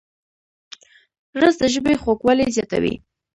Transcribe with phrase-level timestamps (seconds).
[1.39, 2.95] رس د ژبې خوږوالی زیاتوي